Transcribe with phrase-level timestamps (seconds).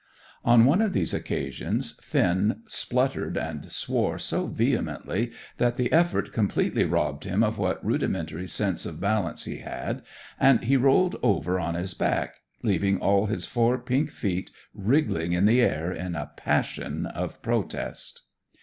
[0.43, 6.85] On one of these occasions, Finn spluttered and swore so vehemently that the effort completely
[6.85, 10.01] robbed him of what rudimentary sense of balance he had,
[10.39, 15.45] and he rolled over on his back, leaving all his four pink feet wriggling in
[15.45, 18.23] the air in a passion of protest.